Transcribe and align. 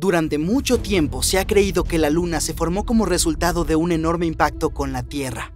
Durante 0.00 0.38
mucho 0.38 0.78
tiempo 0.78 1.22
se 1.22 1.38
ha 1.38 1.46
creído 1.46 1.84
que 1.84 1.98
la 1.98 2.08
Luna 2.08 2.40
se 2.40 2.54
formó 2.54 2.86
como 2.86 3.04
resultado 3.04 3.66
de 3.66 3.76
un 3.76 3.92
enorme 3.92 4.24
impacto 4.24 4.70
con 4.70 4.94
la 4.94 5.02
Tierra. 5.02 5.52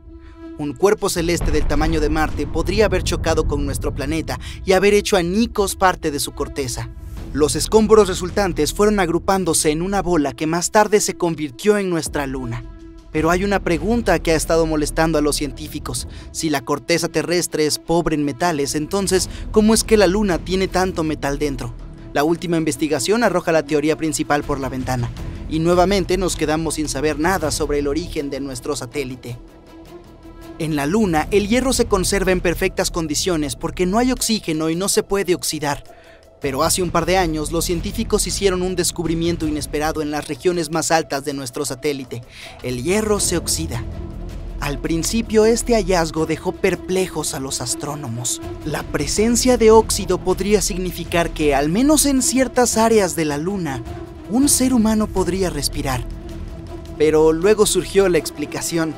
Un 0.58 0.74
cuerpo 0.74 1.08
celeste 1.08 1.50
del 1.50 1.66
tamaño 1.66 1.98
de 1.98 2.10
Marte 2.10 2.46
podría 2.46 2.84
haber 2.84 3.04
chocado 3.04 3.48
con 3.48 3.64
nuestro 3.64 3.94
planeta 3.94 4.38
y 4.66 4.72
haber 4.72 4.92
hecho 4.92 5.16
anicos 5.16 5.76
parte 5.76 6.10
de 6.10 6.20
su 6.20 6.32
corteza. 6.32 6.90
Los 7.32 7.56
escombros 7.56 8.06
resultantes 8.06 8.74
fueron 8.74 9.00
agrupándose 9.00 9.70
en 9.70 9.80
una 9.80 10.02
bola 10.02 10.34
que 10.34 10.46
más 10.46 10.70
tarde 10.70 11.00
se 11.00 11.14
convirtió 11.14 11.78
en 11.78 11.88
nuestra 11.88 12.26
Luna. 12.26 12.64
Pero 13.12 13.30
hay 13.30 13.44
una 13.44 13.60
pregunta 13.60 14.18
que 14.18 14.32
ha 14.32 14.36
estado 14.36 14.66
molestando 14.66 15.16
a 15.16 15.22
los 15.22 15.36
científicos. 15.36 16.06
Si 16.32 16.50
la 16.50 16.60
corteza 16.60 17.08
terrestre 17.08 17.64
es 17.64 17.78
pobre 17.78 18.14
en 18.14 18.26
metales, 18.26 18.74
entonces, 18.74 19.30
¿cómo 19.52 19.72
es 19.72 19.84
que 19.84 19.96
la 19.96 20.06
Luna 20.06 20.36
tiene 20.36 20.68
tanto 20.68 21.02
metal 21.02 21.38
dentro? 21.38 21.72
La 22.14 22.22
última 22.22 22.56
investigación 22.56 23.24
arroja 23.24 23.50
la 23.50 23.64
teoría 23.64 23.96
principal 23.96 24.44
por 24.44 24.60
la 24.60 24.68
ventana, 24.68 25.10
y 25.50 25.58
nuevamente 25.58 26.16
nos 26.16 26.36
quedamos 26.36 26.76
sin 26.76 26.88
saber 26.88 27.18
nada 27.18 27.50
sobre 27.50 27.80
el 27.80 27.88
origen 27.88 28.30
de 28.30 28.38
nuestro 28.38 28.76
satélite. 28.76 29.36
En 30.60 30.76
la 30.76 30.86
Luna, 30.86 31.26
el 31.32 31.48
hierro 31.48 31.72
se 31.72 31.86
conserva 31.86 32.30
en 32.30 32.40
perfectas 32.40 32.92
condiciones 32.92 33.56
porque 33.56 33.84
no 33.84 33.98
hay 33.98 34.12
oxígeno 34.12 34.70
y 34.70 34.76
no 34.76 34.88
se 34.88 35.02
puede 35.02 35.34
oxidar. 35.34 35.82
Pero 36.40 36.62
hace 36.62 36.84
un 36.84 36.92
par 36.92 37.04
de 37.04 37.16
años, 37.16 37.50
los 37.50 37.64
científicos 37.64 38.28
hicieron 38.28 38.62
un 38.62 38.76
descubrimiento 38.76 39.48
inesperado 39.48 40.00
en 40.00 40.12
las 40.12 40.28
regiones 40.28 40.70
más 40.70 40.92
altas 40.92 41.24
de 41.24 41.32
nuestro 41.32 41.64
satélite. 41.64 42.22
El 42.62 42.84
hierro 42.84 43.18
se 43.18 43.36
oxida. 43.36 43.82
Al 44.64 44.78
principio 44.78 45.44
este 45.44 45.74
hallazgo 45.74 46.24
dejó 46.24 46.52
perplejos 46.52 47.34
a 47.34 47.38
los 47.38 47.60
astrónomos. 47.60 48.40
La 48.64 48.82
presencia 48.82 49.58
de 49.58 49.70
óxido 49.70 50.16
podría 50.16 50.62
significar 50.62 51.32
que, 51.32 51.54
al 51.54 51.68
menos 51.68 52.06
en 52.06 52.22
ciertas 52.22 52.78
áreas 52.78 53.14
de 53.14 53.26
la 53.26 53.36
Luna, 53.36 53.82
un 54.30 54.48
ser 54.48 54.72
humano 54.72 55.06
podría 55.06 55.50
respirar. 55.50 56.02
Pero 56.96 57.34
luego 57.34 57.66
surgió 57.66 58.08
la 58.08 58.16
explicación. 58.16 58.94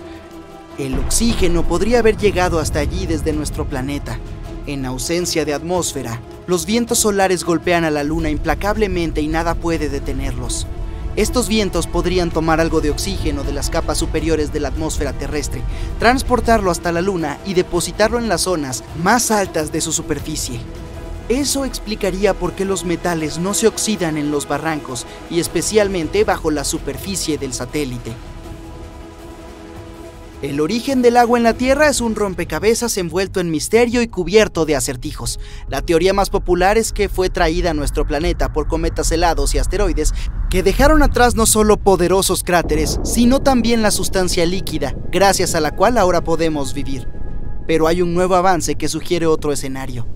El 0.79 0.97
oxígeno 1.01 1.67
podría 1.67 1.99
haber 1.99 2.17
llegado 2.17 2.61
hasta 2.61 2.79
allí 2.79 3.07
desde 3.07 3.33
nuestro 3.33 3.69
planeta. 3.69 4.21
En 4.69 4.87
ausencia 4.87 5.45
de 5.45 5.55
atmósfera, 5.55 6.21
los 6.47 6.65
vientos 6.65 7.01
solares 7.01 7.43
golpean 7.43 7.83
a 7.83 7.91
la 7.91 8.05
Luna 8.05 8.31
implacablemente 8.31 9.21
y 9.21 9.27
nada 9.27 9.57
puede 9.57 9.89
detenerlos. 9.89 10.69
Estos 11.17 11.49
vientos 11.49 11.87
podrían 11.87 12.31
tomar 12.31 12.61
algo 12.61 12.83
de 12.83 12.91
oxígeno 12.91 13.43
de 13.43 13.53
las 13.53 13.71
capas 13.71 13.97
superiores 13.97 14.53
de 14.53 14.61
la 14.61 14.69
atmósfera 14.69 15.15
terrestre, 15.15 15.63
transportarlo 15.99 16.71
hasta 16.71 16.93
la 16.93 17.01
Luna 17.01 17.39
y 17.47 17.55
depositarlo 17.55 18.19
en 18.19 18.29
las 18.29 18.43
zonas 18.43 18.85
más 19.03 19.31
altas 19.31 19.73
de 19.73 19.81
su 19.81 19.93
superficie. 19.93 20.61
Eso 21.31 21.65
explicaría 21.65 22.35
por 22.35 22.53
qué 22.53 22.67
los 22.67 22.85
metales 22.85 23.39
no 23.39 23.55
se 23.55 23.67
oxidan 23.67 24.19
en 24.19 24.31
los 24.31 24.47
barrancos 24.47 25.07
y 25.31 25.41
especialmente 25.41 26.23
bajo 26.25 26.51
la 26.51 26.65
superficie 26.65 27.39
del 27.39 27.55
satélite. 27.55 28.13
El 30.47 30.61
origen 30.61 31.03
del 31.03 31.17
agua 31.17 31.39
en 31.39 31.43
la 31.43 31.55
Tierra 31.55 31.89
es 31.89 32.01
un 32.01 32.15
rompecabezas 32.15 32.97
envuelto 32.99 33.41
en 33.41 33.51
misterio 33.51 34.01
y 34.01 34.07
cubierto 34.07 34.65
de 34.65 34.77
acertijos. 34.77 35.41
La 35.69 35.83
teoría 35.83 36.13
más 36.13 36.31
popular 36.31 36.79
es 36.79 36.93
que 36.93 37.09
fue 37.09 37.31
traída 37.31 37.73
a 37.73 37.75
nuestro 37.75 38.07
planeta 38.07 38.53
por 38.53 38.69
cometas 38.69 39.11
helados 39.11 39.57
y 39.57 39.59
asteroides 39.59 40.15
que 40.49 40.63
dejaron 40.63 41.03
atrás 41.03 41.35
no 41.35 41.47
solo 41.47 41.79
poderosos 41.79 42.45
cráteres, 42.45 43.01
sino 43.03 43.43
también 43.43 43.83
la 43.83 43.91
sustancia 43.91 44.47
líquida, 44.47 44.95
gracias 45.11 45.57
a 45.57 45.61
la 45.61 45.75
cual 45.75 45.99
ahora 45.99 46.23
podemos 46.23 46.75
vivir. 46.75 47.09
Pero 47.67 47.89
hay 47.89 48.01
un 48.01 48.15
nuevo 48.15 48.37
avance 48.37 48.77
que 48.77 48.87
sugiere 48.87 49.27
otro 49.27 49.51
escenario. 49.51 50.07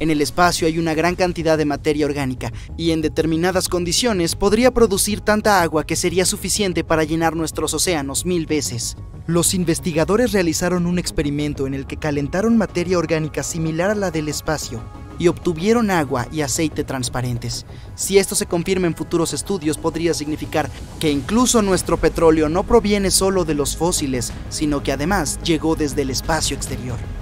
En 0.00 0.10
el 0.10 0.20
espacio 0.20 0.68
hay 0.68 0.78
una 0.78 0.94
gran 0.94 1.16
cantidad 1.16 1.58
de 1.58 1.64
materia 1.64 2.06
orgánica 2.06 2.52
y 2.76 2.92
en 2.92 3.00
determinadas 3.00 3.68
condiciones 3.68 4.36
podría 4.36 4.72
producir 4.72 5.20
tanta 5.20 5.60
agua 5.60 5.84
que 5.84 5.96
sería 5.96 6.24
suficiente 6.24 6.84
para 6.84 7.02
llenar 7.02 7.34
nuestros 7.34 7.74
océanos 7.74 8.24
mil 8.24 8.46
veces. 8.46 8.96
Los 9.26 9.54
investigadores 9.54 10.32
realizaron 10.32 10.86
un 10.86 10.98
experimento 10.98 11.66
en 11.66 11.74
el 11.74 11.86
que 11.86 11.96
calentaron 11.96 12.56
materia 12.56 12.96
orgánica 12.96 13.42
similar 13.42 13.90
a 13.90 13.94
la 13.94 14.10
del 14.10 14.28
espacio 14.28 14.80
y 15.18 15.26
obtuvieron 15.26 15.90
agua 15.90 16.28
y 16.30 16.42
aceite 16.42 16.84
transparentes. 16.84 17.66
Si 17.96 18.18
esto 18.18 18.36
se 18.36 18.46
confirma 18.46 18.86
en 18.86 18.94
futuros 18.94 19.34
estudios, 19.34 19.76
podría 19.76 20.14
significar 20.14 20.70
que 21.00 21.10
incluso 21.10 21.60
nuestro 21.60 21.96
petróleo 21.96 22.48
no 22.48 22.62
proviene 22.62 23.10
solo 23.10 23.44
de 23.44 23.54
los 23.54 23.76
fósiles, 23.76 24.32
sino 24.48 24.82
que 24.82 24.92
además 24.92 25.40
llegó 25.42 25.74
desde 25.74 26.02
el 26.02 26.10
espacio 26.10 26.56
exterior. 26.56 27.17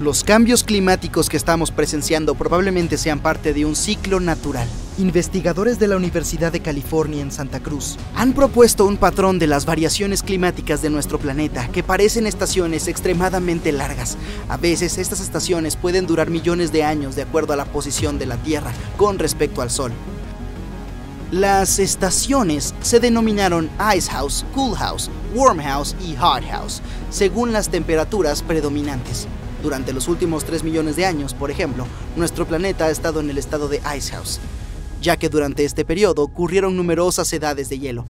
Los 0.00 0.24
cambios 0.24 0.64
climáticos 0.64 1.28
que 1.28 1.36
estamos 1.36 1.70
presenciando 1.72 2.34
probablemente 2.34 2.96
sean 2.96 3.20
parte 3.20 3.52
de 3.52 3.66
un 3.66 3.76
ciclo 3.76 4.18
natural. 4.18 4.66
Investigadores 4.96 5.78
de 5.78 5.88
la 5.88 5.98
Universidad 5.98 6.50
de 6.50 6.60
California 6.60 7.20
en 7.20 7.30
Santa 7.30 7.60
Cruz 7.60 7.98
han 8.14 8.32
propuesto 8.32 8.86
un 8.86 8.96
patrón 8.96 9.38
de 9.38 9.46
las 9.46 9.66
variaciones 9.66 10.22
climáticas 10.22 10.80
de 10.80 10.88
nuestro 10.88 11.18
planeta 11.18 11.68
que 11.68 11.82
parecen 11.82 12.26
estaciones 12.26 12.88
extremadamente 12.88 13.72
largas. 13.72 14.16
A 14.48 14.56
veces 14.56 14.96
estas 14.96 15.20
estaciones 15.20 15.76
pueden 15.76 16.06
durar 16.06 16.30
millones 16.30 16.72
de 16.72 16.82
años 16.82 17.14
de 17.14 17.20
acuerdo 17.20 17.52
a 17.52 17.56
la 17.56 17.66
posición 17.66 18.18
de 18.18 18.24
la 18.24 18.38
Tierra 18.38 18.72
con 18.96 19.18
respecto 19.18 19.60
al 19.60 19.68
Sol. 19.68 19.92
Las 21.30 21.78
estaciones 21.78 22.74
se 22.80 23.00
denominaron 23.00 23.68
Ice 23.94 24.10
House, 24.10 24.46
Cool 24.54 24.74
House, 24.76 25.10
Warm 25.34 25.58
House 25.58 25.94
y 26.02 26.16
Hot 26.16 26.42
House, 26.50 26.80
según 27.10 27.52
las 27.52 27.68
temperaturas 27.68 28.42
predominantes. 28.42 29.28
Durante 29.62 29.92
los 29.92 30.08
últimos 30.08 30.44
3 30.44 30.64
millones 30.64 30.96
de 30.96 31.04
años, 31.04 31.34
por 31.34 31.50
ejemplo, 31.50 31.86
nuestro 32.16 32.46
planeta 32.46 32.86
ha 32.86 32.90
estado 32.90 33.20
en 33.20 33.30
el 33.30 33.38
estado 33.38 33.68
de 33.68 33.80
Ice 33.96 34.12
House, 34.12 34.40
ya 35.02 35.16
que 35.16 35.28
durante 35.28 35.64
este 35.64 35.84
periodo 35.84 36.22
ocurrieron 36.22 36.76
numerosas 36.76 37.32
edades 37.32 37.68
de 37.68 37.78
hielo. 37.78 38.09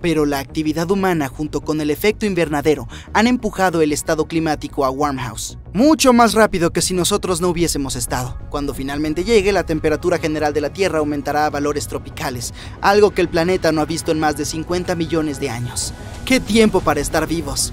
Pero 0.00 0.26
la 0.26 0.38
actividad 0.38 0.90
humana 0.90 1.28
junto 1.28 1.60
con 1.60 1.80
el 1.80 1.90
efecto 1.90 2.26
invernadero 2.26 2.88
han 3.12 3.26
empujado 3.26 3.82
el 3.82 3.92
estado 3.92 4.26
climático 4.26 4.84
a 4.84 4.90
Warm 4.90 5.18
House. 5.18 5.58
Mucho 5.72 6.12
más 6.12 6.34
rápido 6.34 6.72
que 6.72 6.82
si 6.82 6.94
nosotros 6.94 7.40
no 7.40 7.48
hubiésemos 7.48 7.96
estado. 7.96 8.38
Cuando 8.50 8.74
finalmente 8.74 9.24
llegue, 9.24 9.52
la 9.52 9.64
temperatura 9.64 10.18
general 10.18 10.52
de 10.52 10.60
la 10.60 10.72
Tierra 10.72 10.98
aumentará 10.98 11.46
a 11.46 11.50
valores 11.50 11.88
tropicales, 11.88 12.52
algo 12.80 13.12
que 13.12 13.22
el 13.22 13.28
planeta 13.28 13.72
no 13.72 13.80
ha 13.80 13.86
visto 13.86 14.12
en 14.12 14.20
más 14.20 14.36
de 14.36 14.44
50 14.44 14.94
millones 14.94 15.40
de 15.40 15.50
años. 15.50 15.94
¡Qué 16.24 16.40
tiempo 16.40 16.80
para 16.80 17.00
estar 17.00 17.26
vivos! 17.26 17.72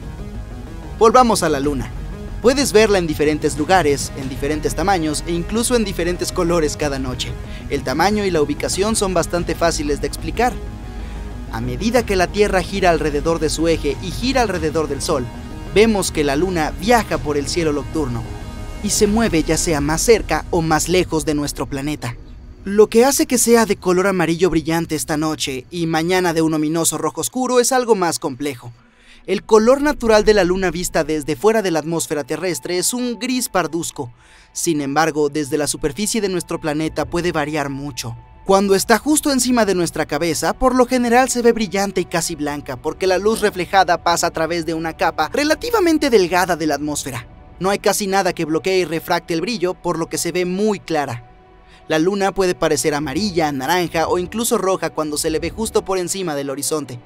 Volvamos 0.98 1.44
a 1.44 1.50
la 1.50 1.60
Luna. 1.60 1.92
Puedes 2.42 2.74
verla 2.74 2.98
en 2.98 3.06
diferentes 3.06 3.56
lugares, 3.56 4.12
en 4.18 4.28
diferentes 4.28 4.74
tamaños 4.74 5.24
e 5.28 5.32
incluso 5.32 5.76
en 5.76 5.84
diferentes 5.84 6.32
colores 6.32 6.76
cada 6.76 6.98
noche. 6.98 7.30
El 7.70 7.84
tamaño 7.84 8.26
y 8.26 8.32
la 8.32 8.42
ubicación 8.42 8.96
son 8.96 9.14
bastante 9.14 9.54
fáciles 9.54 10.02
de 10.02 10.08
explicar. 10.08 10.54
A 11.52 11.62
medida 11.62 12.06
que 12.06 12.16
la 12.16 12.28
Tierra 12.28 12.62
gira 12.62 12.90
alrededor 12.90 13.40
de 13.40 13.50
su 13.50 13.68
eje 13.68 13.98
y 14.02 14.12
gira 14.12 14.42
alrededor 14.42 14.88
del 14.88 15.02
Sol, 15.02 15.26
vemos 15.76 16.12
que 16.12 16.24
la 16.24 16.36
Luna 16.36 16.74
viaja 16.80 17.18
por 17.18 17.38
el 17.38 17.48
cielo 17.48 17.74
nocturno 17.74 18.24
y 18.84 18.90
se 18.90 19.08
mueve 19.08 19.44
ya 19.44 19.58
sea 19.58 19.82
más 19.82 20.02
cerca 20.02 20.46
o 20.50 20.62
más 20.62 20.90
lejos 20.90 21.26
de 21.26 21.36
nuestro 21.36 21.68
planeta. 21.68 22.16
Lo 22.64 22.88
que 22.88 23.06
hace 23.06 23.26
que 23.26 23.38
sea 23.38 23.66
de 23.66 23.76
color 23.76 24.08
amarillo 24.08 24.50
brillante 24.50 24.96
esta 24.96 25.18
noche 25.18 25.66
y 25.72 25.88
mañana 25.88 26.34
de 26.34 26.42
un 26.42 26.54
ominoso 26.54 26.98
rojo 26.98 27.22
oscuro 27.22 27.60
es 27.60 27.72
algo 27.72 27.96
más 27.96 28.20
complejo. 28.20 28.72
El 29.28 29.44
color 29.44 29.82
natural 29.82 30.26
de 30.26 30.34
la 30.34 30.44
luna 30.44 30.72
vista 30.72 31.04
desde 31.04 31.36
fuera 31.36 31.62
de 31.62 31.72
la 31.72 31.80
atmósfera 31.80 32.24
terrestre 32.24 32.78
es 32.78 32.94
un 32.94 33.20
gris 33.20 33.50
parduzco. 33.50 34.12
Sin 34.54 34.82
embargo, 34.82 35.30
desde 35.30 35.58
la 35.58 35.68
superficie 35.68 36.22
de 36.22 36.30
nuestro 36.30 36.60
planeta 36.60 37.06
puede 37.06 37.32
variar 37.32 37.70
mucho. 37.70 38.16
Cuando 38.46 38.74
está 38.74 38.98
justo 38.98 39.32
encima 39.32 39.66
de 39.66 39.76
nuestra 39.76 40.08
cabeza, 40.08 40.54
por 40.54 40.74
lo 40.74 40.88
general 40.88 41.30
se 41.30 41.44
ve 41.44 41.52
brillante 41.52 42.02
y 42.02 42.06
casi 42.06 42.34
blanca, 42.34 42.76
porque 42.76 43.06
la 43.06 43.20
luz 43.20 43.42
reflejada 43.42 44.04
pasa 44.04 44.28
a 44.28 44.32
través 44.32 44.66
de 44.66 44.74
una 44.74 44.98
capa 44.98 45.30
relativamente 45.32 46.10
delgada 46.10 46.56
de 46.56 46.66
la 46.66 46.76
atmósfera. 46.76 47.28
No 47.60 47.70
hay 47.70 47.78
casi 47.78 48.08
nada 48.08 48.34
que 48.34 48.46
bloquee 48.46 48.80
y 48.80 48.86
refracte 48.86 49.36
el 49.36 49.42
brillo, 49.42 49.76
por 49.76 50.00
lo 50.00 50.10
que 50.10 50.18
se 50.18 50.32
ve 50.32 50.46
muy 50.46 50.80
clara. 50.80 51.24
La 51.88 52.00
luna 52.00 52.32
puede 52.32 52.56
parecer 52.56 52.96
amarilla, 52.96 53.52
naranja 53.52 54.08
o 54.08 54.18
incluso 54.18 54.58
roja 54.58 54.90
cuando 54.90 55.18
se 55.18 55.30
le 55.30 55.38
ve 55.38 55.52
justo 55.52 55.86
por 55.86 56.00
encima 56.00 56.34
del 56.34 56.50
horizonte. 56.50 57.00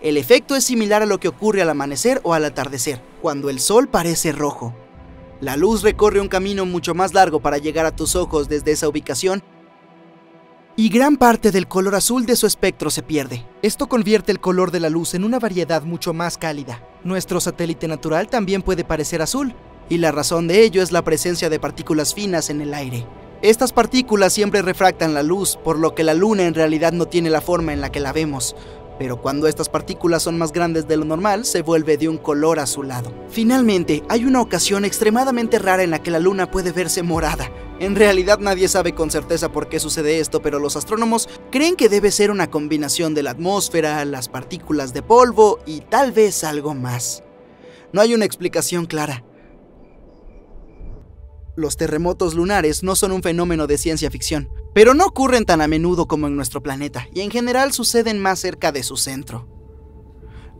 El 0.00 0.16
efecto 0.16 0.54
es 0.54 0.62
similar 0.62 1.02
a 1.02 1.06
lo 1.06 1.18
que 1.18 1.28
ocurre 1.28 1.62
al 1.62 1.70
amanecer 1.70 2.20
o 2.22 2.32
al 2.32 2.44
atardecer, 2.44 3.00
cuando 3.20 3.50
el 3.50 3.58
sol 3.58 3.88
parece 3.88 4.30
rojo. 4.30 4.72
La 5.40 5.56
luz 5.56 5.82
recorre 5.82 6.20
un 6.20 6.28
camino 6.28 6.64
mucho 6.64 6.94
más 6.94 7.12
largo 7.12 7.40
para 7.40 7.58
llegar 7.58 7.86
a 7.86 7.96
tus 7.96 8.14
ojos 8.14 8.48
desde 8.48 8.70
esa 8.70 8.88
ubicación 8.88 9.42
y 10.78 10.90
gran 10.90 11.16
parte 11.16 11.50
del 11.50 11.66
color 11.66 11.94
azul 11.94 12.26
de 12.26 12.36
su 12.36 12.46
espectro 12.46 12.90
se 12.90 13.02
pierde. 13.02 13.46
Esto 13.62 13.88
convierte 13.88 14.30
el 14.30 14.40
color 14.40 14.70
de 14.70 14.80
la 14.80 14.90
luz 14.90 15.14
en 15.14 15.24
una 15.24 15.38
variedad 15.38 15.82
mucho 15.82 16.12
más 16.12 16.36
cálida. 16.36 16.82
Nuestro 17.02 17.40
satélite 17.40 17.88
natural 17.88 18.28
también 18.28 18.60
puede 18.60 18.84
parecer 18.84 19.22
azul, 19.22 19.54
y 19.88 19.98
la 19.98 20.12
razón 20.12 20.48
de 20.48 20.62
ello 20.62 20.82
es 20.82 20.92
la 20.92 21.02
presencia 21.02 21.48
de 21.48 21.58
partículas 21.58 22.14
finas 22.14 22.50
en 22.50 22.60
el 22.60 22.74
aire. 22.74 23.06
Estas 23.40 23.72
partículas 23.72 24.34
siempre 24.34 24.60
refractan 24.60 25.14
la 25.14 25.22
luz, 25.22 25.56
por 25.56 25.78
lo 25.78 25.94
que 25.94 26.04
la 26.04 26.14
luna 26.14 26.44
en 26.44 26.54
realidad 26.54 26.92
no 26.92 27.06
tiene 27.06 27.30
la 27.30 27.40
forma 27.40 27.72
en 27.72 27.80
la 27.80 27.90
que 27.90 28.00
la 28.00 28.12
vemos 28.12 28.54
pero 28.98 29.20
cuando 29.20 29.46
estas 29.46 29.68
partículas 29.68 30.22
son 30.22 30.38
más 30.38 30.52
grandes 30.52 30.88
de 30.88 30.96
lo 30.96 31.04
normal, 31.04 31.44
se 31.44 31.62
vuelve 31.62 31.96
de 31.96 32.08
un 32.08 32.18
color 32.18 32.58
azulado. 32.58 33.12
Finalmente, 33.28 34.02
hay 34.08 34.24
una 34.24 34.40
ocasión 34.40 34.84
extremadamente 34.84 35.58
rara 35.58 35.82
en 35.82 35.90
la 35.90 36.02
que 36.02 36.10
la 36.10 36.18
luna 36.18 36.50
puede 36.50 36.72
verse 36.72 37.02
morada. 37.02 37.50
En 37.78 37.94
realidad 37.94 38.38
nadie 38.38 38.68
sabe 38.68 38.94
con 38.94 39.10
certeza 39.10 39.52
por 39.52 39.68
qué 39.68 39.80
sucede 39.80 40.18
esto, 40.18 40.40
pero 40.40 40.58
los 40.58 40.76
astrónomos 40.76 41.28
creen 41.50 41.76
que 41.76 41.90
debe 41.90 42.10
ser 42.10 42.30
una 42.30 42.50
combinación 42.50 43.14
de 43.14 43.22
la 43.22 43.32
atmósfera, 43.32 44.04
las 44.06 44.28
partículas 44.28 44.94
de 44.94 45.02
polvo 45.02 45.58
y 45.66 45.80
tal 45.80 46.12
vez 46.12 46.42
algo 46.42 46.74
más. 46.74 47.22
No 47.92 48.00
hay 48.00 48.14
una 48.14 48.24
explicación 48.24 48.86
clara. 48.86 49.25
Los 51.56 51.76
terremotos 51.76 52.34
lunares 52.34 52.82
no 52.82 52.94
son 52.94 53.12
un 53.12 53.22
fenómeno 53.22 53.66
de 53.66 53.78
ciencia 53.78 54.10
ficción 54.10 54.48
pero 54.76 54.92
no 54.92 55.06
ocurren 55.06 55.46
tan 55.46 55.62
a 55.62 55.68
menudo 55.68 56.06
como 56.06 56.26
en 56.26 56.36
nuestro 56.36 56.62
planeta 56.62 57.08
y 57.14 57.22
en 57.22 57.30
general 57.30 57.72
suceden 57.72 58.18
más 58.18 58.40
cerca 58.40 58.72
de 58.72 58.82
su 58.82 58.98
centro. 58.98 59.48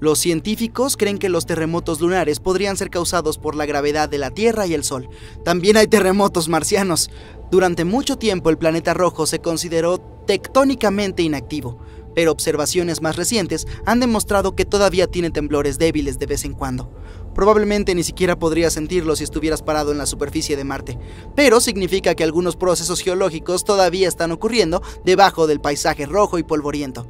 Los 0.00 0.18
científicos 0.18 0.96
creen 0.96 1.18
que 1.18 1.28
los 1.28 1.44
terremotos 1.44 2.00
lunares 2.00 2.40
podrían 2.40 2.78
ser 2.78 2.88
causados 2.88 3.36
por 3.36 3.54
la 3.54 3.66
gravedad 3.66 4.08
de 4.08 4.16
la 4.16 4.30
Tierra 4.30 4.66
y 4.66 4.72
el 4.72 4.84
Sol. 4.84 5.10
También 5.44 5.76
hay 5.76 5.86
terremotos 5.86 6.48
marcianos. 6.48 7.10
Durante 7.50 7.84
mucho 7.84 8.16
tiempo 8.16 8.48
el 8.48 8.56
planeta 8.56 8.94
rojo 8.94 9.26
se 9.26 9.40
consideró 9.40 9.98
tectónicamente 10.26 11.22
inactivo, 11.22 11.78
pero 12.14 12.32
observaciones 12.32 13.02
más 13.02 13.16
recientes 13.16 13.66
han 13.84 14.00
demostrado 14.00 14.56
que 14.56 14.64
todavía 14.64 15.08
tiene 15.08 15.30
temblores 15.30 15.76
débiles 15.76 16.18
de 16.18 16.24
vez 16.24 16.46
en 16.46 16.54
cuando. 16.54 16.90
Probablemente 17.36 17.94
ni 17.94 18.02
siquiera 18.02 18.38
podrías 18.38 18.72
sentirlo 18.72 19.14
si 19.14 19.22
estuvieras 19.22 19.62
parado 19.62 19.92
en 19.92 19.98
la 19.98 20.06
superficie 20.06 20.56
de 20.56 20.64
Marte, 20.64 20.98
pero 21.34 21.60
significa 21.60 22.14
que 22.14 22.24
algunos 22.24 22.56
procesos 22.56 23.02
geológicos 23.02 23.62
todavía 23.62 24.08
están 24.08 24.32
ocurriendo 24.32 24.82
debajo 25.04 25.46
del 25.46 25.60
paisaje 25.60 26.06
rojo 26.06 26.38
y 26.38 26.44
polvoriento. 26.44 27.06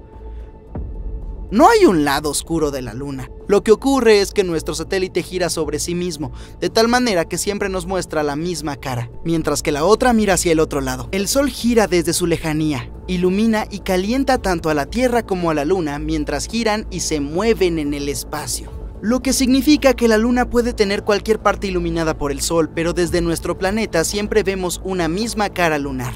No 1.53 1.69
hay 1.69 1.85
un 1.85 2.05
lado 2.05 2.31
oscuro 2.31 2.73
de 2.73 2.83
la 2.83 2.93
Luna. 2.93 3.31
Lo 3.47 3.63
que 3.63 3.71
ocurre 3.71 4.21
es 4.21 4.33
que 4.33 4.43
nuestro 4.43 4.75
satélite 4.75 5.23
gira 5.23 5.49
sobre 5.49 5.79
sí 5.79 5.95
mismo, 5.95 6.33
de 6.59 6.71
tal 6.71 6.89
manera 6.89 7.27
que 7.27 7.39
siempre 7.39 7.69
nos 7.69 7.87
muestra 7.87 8.25
la 8.25 8.35
misma 8.35 8.75
cara, 8.75 9.09
mientras 9.25 9.63
que 9.63 9.71
la 9.71 9.85
otra 9.85 10.13
mira 10.13 10.35
hacia 10.35 10.51
el 10.51 10.59
otro 10.59 10.81
lado. 10.81 11.09
El 11.13 11.29
Sol 11.29 11.51
gira 11.51 11.87
desde 11.87 12.13
su 12.13 12.27
lejanía, 12.27 12.91
ilumina 13.07 13.69
y 13.71 13.79
calienta 13.79 14.39
tanto 14.39 14.71
a 14.71 14.75
la 14.75 14.87
Tierra 14.87 15.25
como 15.25 15.53
a 15.53 15.55
la 15.55 15.65
Luna 15.65 16.01
mientras 16.01 16.49
giran 16.49 16.89
y 16.91 16.99
se 16.99 17.21
mueven 17.21 17.79
en 17.79 17.95
el 17.95 18.09
espacio 18.09 18.86
lo 19.07 19.23
que 19.23 19.33
significa 19.33 19.95
que 19.95 20.09
la 20.09 20.19
Luna 20.19 20.51
puede 20.51 20.73
tener 20.73 21.05
cualquier 21.05 21.39
parte 21.39 21.69
iluminada 21.69 22.19
por 22.19 22.33
el 22.33 22.41
Sol, 22.41 22.69
pero 22.75 22.93
desde 22.93 23.21
nuestro 23.21 23.57
planeta 23.57 24.03
siempre 24.03 24.43
vemos 24.43 24.81
una 24.83 25.07
misma 25.07 25.49
cara 25.49 25.79
lunar. 25.79 26.13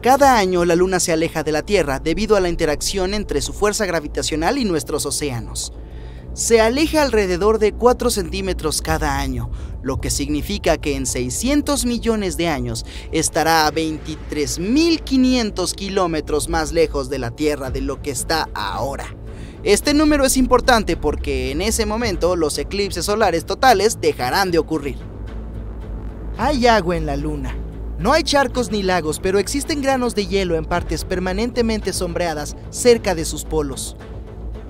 Cada 0.00 0.38
año 0.38 0.64
la 0.64 0.76
Luna 0.76 0.98
se 0.98 1.12
aleja 1.12 1.42
de 1.42 1.52
la 1.52 1.60
Tierra 1.60 1.98
debido 1.98 2.36
a 2.36 2.40
la 2.40 2.48
interacción 2.48 3.12
entre 3.12 3.42
su 3.42 3.52
fuerza 3.52 3.84
gravitacional 3.84 4.56
y 4.56 4.64
nuestros 4.64 5.04
océanos. 5.04 5.74
Se 6.32 6.62
aleja 6.62 7.02
alrededor 7.02 7.58
de 7.58 7.74
4 7.74 8.08
centímetros 8.08 8.80
cada 8.80 9.18
año, 9.18 9.50
lo 9.82 10.00
que 10.00 10.08
significa 10.08 10.78
que 10.78 10.96
en 10.96 11.04
600 11.04 11.84
millones 11.84 12.38
de 12.38 12.48
años 12.48 12.86
estará 13.12 13.66
a 13.66 13.70
23.500 13.70 15.74
kilómetros 15.74 16.48
más 16.48 16.72
lejos 16.72 17.10
de 17.10 17.18
la 17.18 17.32
Tierra 17.32 17.68
de 17.68 17.82
lo 17.82 18.00
que 18.00 18.10
está 18.10 18.48
ahora. 18.54 19.14
Este 19.64 19.94
número 19.94 20.26
es 20.26 20.36
importante 20.36 20.94
porque 20.94 21.50
en 21.50 21.62
ese 21.62 21.86
momento 21.86 22.36
los 22.36 22.58
eclipses 22.58 23.06
solares 23.06 23.46
totales 23.46 23.98
dejarán 23.98 24.50
de 24.50 24.58
ocurrir. 24.58 24.98
Hay 26.36 26.66
agua 26.66 26.98
en 26.98 27.06
la 27.06 27.16
Luna. 27.16 27.56
No 27.98 28.12
hay 28.12 28.24
charcos 28.24 28.70
ni 28.70 28.82
lagos, 28.82 29.20
pero 29.20 29.38
existen 29.38 29.80
granos 29.80 30.14
de 30.14 30.26
hielo 30.26 30.56
en 30.56 30.66
partes 30.66 31.06
permanentemente 31.06 31.94
sombreadas 31.94 32.56
cerca 32.68 33.14
de 33.14 33.24
sus 33.24 33.46
polos. 33.46 33.96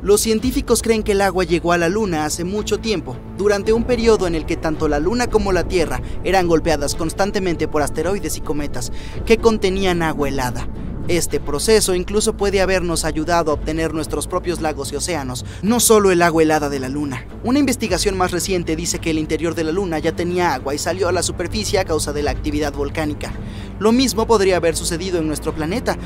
Los 0.01 0.21
científicos 0.21 0.81
creen 0.81 1.03
que 1.03 1.13
el 1.13 1.23
agua 1.23 1.43
llegó 1.43 1.73
a 1.73 1.79
la 1.79 1.89
Luna 1.89 2.25
hace 2.25 2.45
mucho 2.45 2.79
tiempo, 2.79 3.17
durante 3.37 3.73
un 3.73 3.83
periodo 3.83 4.29
en 4.29 4.37
el 4.37 4.47
que 4.47 4.57
tanto 4.57 4.87
la 4.87 5.01
Luna 5.01 5.27
como 5.27 5.51
la 5.51 5.67
Tierra 5.67 6.03
eran 6.23 6.47
golpeadas 6.47 6.95
constantemente 6.95 7.67
por 7.67 7.83
asteroides 7.83 8.37
y 8.37 8.43
cometas 8.43 8.93
que 9.27 9.39
contenían 9.39 10.03
agua 10.03 10.29
helada. 10.29 10.69
Este 11.07 11.39
proceso 11.39 11.95
incluso 11.95 12.35
puede 12.35 12.63
habernos 12.63 13.05
ayudado 13.05 13.51
a 13.51 13.55
obtener 13.55 13.93
nuestros 13.93 14.27
propios 14.27 14.63
lagos 14.63 14.91
y 14.91 14.97
océanos, 14.97 15.45
no 15.61 15.79
solo 15.79 16.11
el 16.11 16.23
agua 16.23 16.43
helada 16.43 16.71
de 16.71 16.81
la 16.81 16.89
Luna. 16.89 17.27
Una 17.45 17.59
investigación 17.59 18.17
más 18.17 18.31
reciente 18.31 18.75
dice 18.75 19.01
que 19.01 19.11
el 19.11 19.19
interior 19.19 19.55
de 19.55 19.65
la 19.65 19.73
Luna 19.73 19.99
ya 19.99 20.13
tenía 20.13 20.55
agua 20.55 20.75
y 20.75 20.79
salió 20.79 21.09
a 21.09 21.13
la 21.13 21.23
superficie 21.23 21.79
a 21.79 21.85
causa 21.85 22.15
de 22.15 22.23
la 22.23 22.31
actividad 22.31 22.73
volcánica. 22.73 23.35
Lo 23.79 23.93
mismo 23.93 24.27
podría 24.27 24.57
haber 24.57 24.77
sucedido 24.77 25.19
en 25.19 25.27
nuestro 25.27 25.55
planeta, 25.55 25.99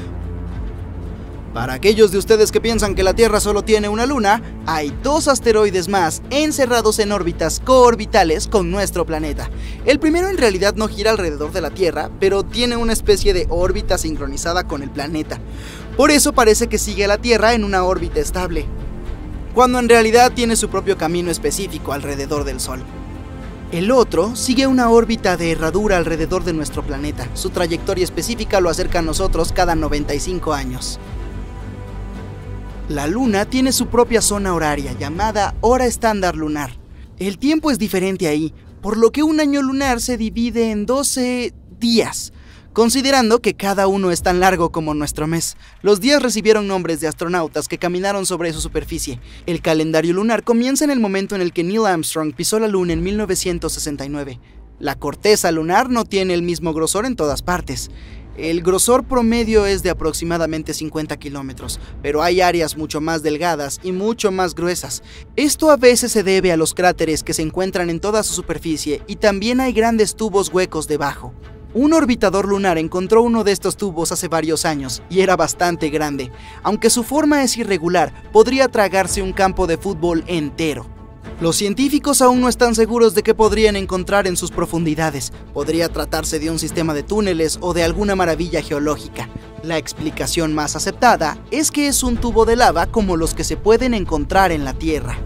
para 1.59 1.73
aquellos 1.73 2.13
de 2.13 2.19
ustedes 2.19 2.53
que 2.53 2.61
piensan 2.61 2.95
que 2.95 3.03
la 3.03 3.15
Tierra 3.15 3.41
solo 3.41 3.65
tiene 3.65 3.89
una 3.89 4.07
luna, 4.07 4.41
hay 4.65 4.97
dos 5.03 5.27
asteroides 5.27 5.89
más 5.89 6.23
encerrados 6.31 7.01
en 7.01 7.11
órbitas 7.11 7.59
coorbitales 7.59 8.47
con 8.47 8.71
nuestro 8.71 9.05
planeta. 9.05 9.51
El 9.85 9.99
primero 9.99 10.29
en 10.29 10.39
realidad 10.39 10.77
no 10.77 10.87
gira 10.87 11.11
alrededor 11.11 11.51
de 11.51 11.61
la 11.61 11.71
Tierra, 11.71 12.11
pero 12.21 12.45
tiene 12.45 12.77
una 12.77 12.93
especie 12.93 13.35
de 13.35 13.49
órbita 13.51 13.99
sincronizada 13.99 14.69
con 14.69 14.85
el 14.85 14.91
planeta. 14.91 15.41
Por 15.97 16.13
eso 16.13 16.33
parece 16.33 16.69
que 16.69 16.79
sigue 16.79 17.07
a 17.07 17.09
la 17.09 17.19
Tierra 17.19 17.55
en 17.55 17.65
una 17.65 17.83
órbita 17.83 18.21
estable, 18.21 18.65
cuando 19.53 19.81
en 19.81 19.89
realidad 19.89 20.31
tiene 20.33 20.55
su 20.55 20.69
propio 20.69 20.97
camino 20.97 21.29
específico 21.29 21.93
alrededor 21.93 22.45
del 22.45 22.61
Sol. 22.61 22.85
El 23.73 23.91
otro 23.91 24.37
sigue 24.37 24.69
una 24.69 24.91
órbita 24.91 25.37
de 25.37 25.51
herradura 25.51 25.97
alrededor 25.97 26.45
de 26.45 26.53
nuestro 26.53 26.85
planeta. 26.85 27.27
Su 27.35 27.51
trayectoria 27.51 28.05
específica 28.05 28.61
lo 28.61 28.71
acerca 28.71 29.01
a 29.01 29.03
nosotros 29.03 29.51
cada 29.53 29.75
95 29.75 30.55
años. 30.55 31.01
La 32.89 33.07
Luna 33.07 33.45
tiene 33.45 33.73
su 33.73 33.89
propia 33.89 34.23
zona 34.23 34.55
horaria 34.55 34.95
llamada 34.99 35.55
hora 35.61 35.85
estándar 35.85 36.37
lunar. 36.37 36.71
El 37.19 37.37
tiempo 37.37 37.71
es 37.71 37.79
diferente 37.79 38.29
ahí, 38.29 38.55
por 38.81 38.97
lo 38.97 39.13
que 39.13 39.23
un 39.23 39.41
año 39.41 39.61
lunar 39.61 40.01
se 40.01 40.17
divide 40.17 40.71
en 40.71 40.87
12 40.87 41.53
días, 41.79 42.33
considerando 42.73 43.43
que 43.43 43.53
cada 43.53 43.89
uno 43.89 44.11
es 44.11 44.23
tan 44.23 44.41
largo 44.41 44.73
como 44.73 44.95
nuestro 44.95 45.27
mes. 45.27 45.59
Los 45.83 46.01
días 46.01 46.23
recibieron 46.23 46.67
nombres 46.67 47.03
de 47.03 47.09
astronautas 47.09 47.69
que 47.69 47.77
caminaron 47.77 48.25
sobre 48.25 48.55
su 48.55 48.63
superficie. 48.63 49.21
El 49.45 49.61
calendario 49.61 50.15
lunar 50.15 50.43
comienza 50.43 50.85
en 50.85 50.91
el 50.91 50.99
momento 50.99 51.35
en 51.35 51.43
el 51.43 51.53
que 51.53 51.65
Neil 51.65 51.85
Armstrong 51.85 52.33
pisó 52.33 52.59
la 52.59 52.69
Luna 52.69 52.95
en 52.95 53.03
1969. 53.03 54.41
La 54.79 54.95
corteza 54.95 55.53
lunar 55.53 55.91
no 55.91 56.07
tiene 56.07 56.33
el 56.33 56.43
mismo 56.43 56.73
grosor 56.73 57.05
en 57.05 57.17
todas 57.17 57.43
partes. 57.43 57.91
El 58.39 58.63
grosor 58.63 59.03
promedio 59.03 59.67
es 59.67 59.83
de 59.83 59.91
aproximadamente 59.91 60.73
50 60.73 61.17
kilómetros, 61.17 61.81
pero 62.03 62.23
hay 62.23 62.41
áreas 62.41 62.77
mucho 62.77 63.01
más 63.01 63.25
delgadas 63.25 63.81
y 63.83 63.91
mucho 63.91 64.31
más 64.31 64.55
gruesas. 64.55 65.03
Esto 65.35 65.73
a 65.73 65.77
veces 65.77 66.13
se 66.13 66.23
debe 66.23 66.53
a 66.53 66.57
los 66.57 66.73
cráteres 66.73 67.25
que 67.25 67.35
se 67.35 67.43
encuentran 67.43 67.91
en 67.91 67.99
toda 67.99 68.23
su 68.23 68.35
superficie 68.35 69.03
y 69.09 69.17
también 69.17 69.59
hay 69.59 69.73
grandes 69.73 70.15
tubos 70.15 70.53
huecos 70.53 70.87
debajo. 70.87 71.35
Un 71.75 71.93
orbitador 71.93 72.47
lunar 72.47 72.79
encontró 72.79 73.23
uno 73.23 73.43
de 73.43 73.51
estos 73.51 73.77
tubos 73.77 74.13
hace 74.13 74.29
varios 74.29 74.65
años 74.65 75.03
y 75.11 75.23
era 75.23 75.35
bastante 75.35 75.91
grande. 75.91 76.31
Aunque 76.63 76.91
su 76.91 77.03
forma 77.03 77.43
es 77.43 77.57
irregular, 77.57 78.31
podría 78.31 78.69
tragarse 78.69 79.21
un 79.21 79.33
campo 79.33 79.67
de 79.67 79.79
fútbol 79.79 80.23
entero. 80.29 80.98
Los 81.41 81.55
científicos 81.55 82.21
aún 82.21 82.41
no 82.41 82.49
están 82.49 82.75
seguros 82.75 83.15
de 83.15 83.23
qué 83.23 83.33
podrían 83.33 83.77
encontrar 83.77 84.27
en 84.27 84.37
sus 84.37 84.51
profundidades. 84.51 85.33
Podría 85.55 85.89
tratarse 85.89 86.41
de 86.41 86.51
un 86.51 86.59
sistema 86.59 86.95
de 86.95 87.05
túneles 87.05 87.59
o 87.61 87.75
de 87.75 87.85
alguna 87.85 88.17
maravilla 88.17 88.61
geológica. 88.61 89.29
La 89.63 89.79
explicación 89.79 90.53
más 90.53 90.75
aceptada 90.75 91.39
es 91.53 91.71
que 91.71 91.87
es 91.87 92.03
un 92.03 92.17
tubo 92.17 92.45
de 92.45 92.57
lava 92.57 92.87
como 92.87 93.17
los 93.17 93.35
que 93.35 93.45
se 93.45 93.57
pueden 93.57 93.95
encontrar 93.95 94.51
en 94.51 94.65
la 94.65 94.73
Tierra. 94.73 95.17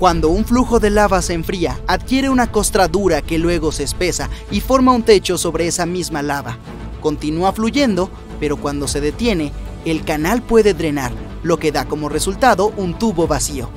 Cuando 0.00 0.30
un 0.30 0.44
flujo 0.44 0.80
de 0.80 0.90
lava 0.90 1.22
se 1.22 1.34
enfría, 1.34 1.78
adquiere 1.86 2.28
una 2.28 2.50
costra 2.50 2.88
dura 2.88 3.22
que 3.22 3.38
luego 3.38 3.70
se 3.70 3.84
espesa 3.84 4.28
y 4.50 4.60
forma 4.60 4.92
un 4.92 5.04
techo 5.04 5.38
sobre 5.38 5.68
esa 5.68 5.86
misma 5.86 6.22
lava. 6.22 6.58
Continúa 7.00 7.52
fluyendo, 7.52 8.10
pero 8.40 8.56
cuando 8.56 8.88
se 8.88 9.00
detiene, 9.00 9.52
el 9.84 10.04
canal 10.04 10.42
puede 10.42 10.74
drenar, 10.74 11.12
lo 11.44 11.56
que 11.60 11.70
da 11.70 11.84
como 11.84 12.08
resultado 12.08 12.72
un 12.76 12.98
tubo 12.98 13.28
vacío. 13.28 13.70